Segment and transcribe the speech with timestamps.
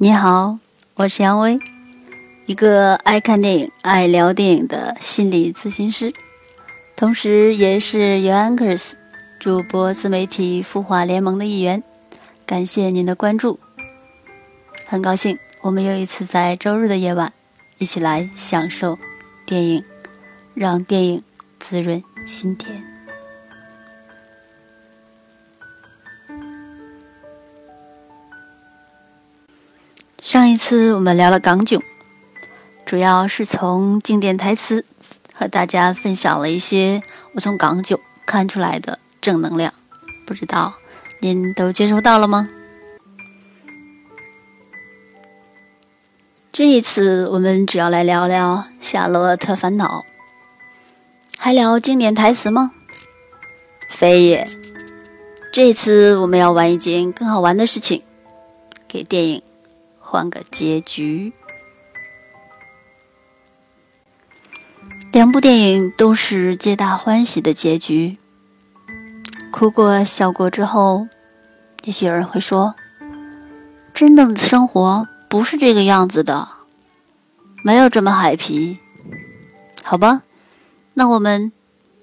[0.00, 0.60] 你好，
[0.94, 1.58] 我是杨威，
[2.46, 6.12] 一个爱看电影、爱聊电影的心理咨询师，
[6.94, 8.92] 同时也是 u Anchors
[9.40, 11.82] 主播自媒体孵化联盟的一员。
[12.46, 13.58] 感谢您的关注，
[14.86, 17.32] 很高兴我们又一次在周日的夜晚
[17.78, 18.96] 一起来享受
[19.44, 19.84] 电影，
[20.54, 21.24] 让电影
[21.58, 22.87] 滋润心田。
[30.22, 31.80] 上一次我们聊了港囧，
[32.84, 34.84] 主要是从经典台词
[35.32, 37.00] 和大家分享了一些
[37.34, 39.72] 我从港囧看出来的正能量，
[40.26, 40.74] 不知道
[41.20, 42.48] 您都接收到了吗？
[46.52, 50.00] 这一次我们主要来聊聊《夏洛特烦恼》，
[51.38, 52.72] 还聊经典台词吗？
[53.88, 54.48] 非也，
[55.52, 58.02] 这次我们要玩一件更好玩的事情，
[58.88, 59.42] 给电影。
[60.10, 61.34] 换个结局。
[65.12, 68.16] 两部电影都是皆大欢喜的结局。
[69.52, 71.08] 哭过笑过之后，
[71.84, 72.74] 也许有人会说
[73.92, 76.48] ：“真正的生活不是这个样子的，
[77.62, 78.78] 没有这么海皮。”
[79.84, 80.22] 好吧，
[80.94, 81.52] 那我们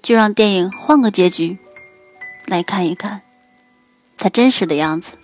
[0.00, 1.58] 就让电影换个结局，
[2.46, 3.22] 来看一看
[4.16, 5.18] 它真实的样子。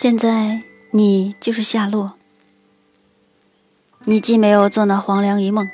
[0.00, 2.14] 现在你就是夏洛，
[4.04, 5.68] 你既没有做那黄粱一梦，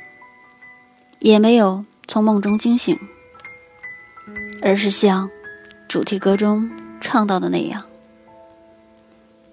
[1.19, 2.99] 也没有从梦中惊醒，
[4.63, 5.29] 而是像
[5.87, 6.71] 主题歌中
[7.03, 7.85] 唱到的那样，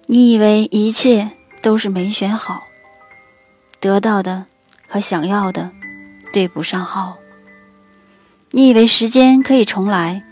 [0.06, 2.62] 你以为一切都是没选好，
[3.78, 4.46] 得到的
[4.88, 5.70] 和想要的
[6.32, 7.18] 对不上号，
[8.52, 10.22] 你以为时间可以重来，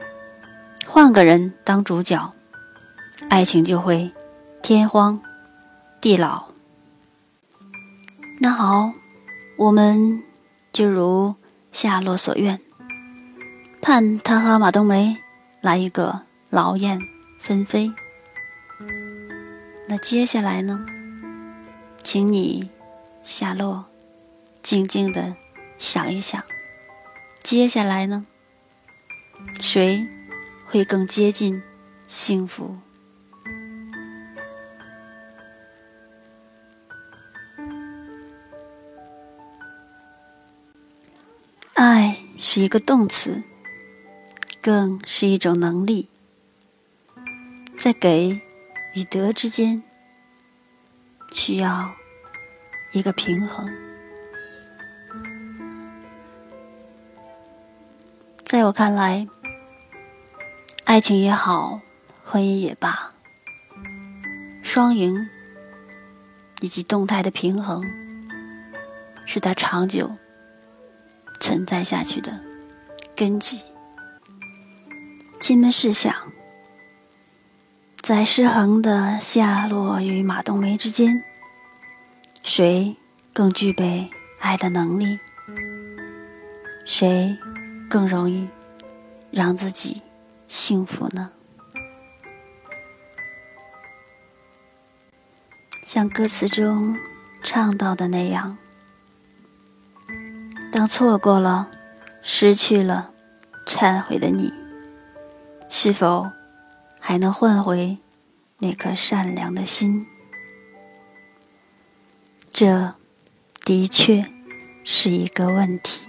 [0.86, 2.33] 换个人当主角，
[3.28, 4.11] 爱情就会。
[4.63, 5.21] 天荒
[6.01, 6.48] 地老，
[8.41, 8.93] 那好，
[9.57, 10.23] 我们
[10.73, 11.35] 就如
[11.73, 12.61] 夏洛所愿，
[13.83, 15.17] 盼他和马冬梅
[15.61, 17.01] 来一个劳燕
[17.39, 17.93] 分飞。
[19.89, 20.87] 那接下来呢？
[22.03, 22.71] 请你
[23.23, 23.85] 夏洛
[24.63, 25.35] 静静的
[25.79, 26.42] 想一想，
[27.42, 28.25] 接下来呢？
[29.59, 30.07] 谁
[30.65, 31.63] 会更接近
[32.07, 32.77] 幸福？
[41.83, 43.42] 爱是一个动词，
[44.61, 46.11] 更是一种能力，
[47.79, 48.39] 在给
[48.92, 49.83] 与得之间，
[51.33, 51.91] 需要
[52.92, 53.67] 一个平衡。
[58.45, 59.27] 在我看来，
[60.85, 61.80] 爱情也好，
[62.27, 63.12] 婚姻也罢，
[64.62, 65.30] 双赢
[66.61, 67.83] 以及动态的平衡，
[69.24, 70.14] 是它长久。
[71.40, 72.39] 存在下去的
[73.17, 73.64] 根基。
[75.40, 76.14] 亲们试想，
[78.02, 81.24] 在失衡的夏洛与马冬梅之间，
[82.42, 82.95] 谁
[83.33, 85.18] 更具备爱的能力？
[86.84, 87.36] 谁
[87.89, 88.48] 更容易
[89.30, 90.02] 让自己
[90.46, 91.30] 幸福呢？
[95.86, 96.96] 像歌词中
[97.42, 98.58] 唱到的那样。
[100.80, 101.68] 当错过了、
[102.23, 103.11] 失去了、
[103.67, 104.51] 忏悔的你，
[105.68, 106.30] 是否
[106.98, 107.98] 还能换回
[108.61, 110.07] 那颗善良的心？
[112.51, 112.95] 这
[113.63, 114.24] 的确
[114.83, 116.08] 是一个问题。